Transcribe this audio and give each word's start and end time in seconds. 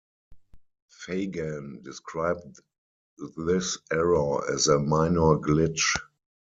Fagan 0.89 1.83
described 1.83 2.57
this 3.45 3.77
error 3.91 4.51
as 4.51 4.65
a 4.67 4.79
"minor 4.79 5.37
glitch". 5.37 5.95